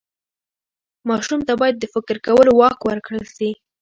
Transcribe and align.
ماشوم 1.09 1.41
ته 1.47 1.53
باید 1.61 1.75
د 1.79 1.85
فکر 1.93 2.15
کولو 2.25 2.51
واک 2.59 2.79
ورکړل 2.83 3.25
سي. 3.37 3.49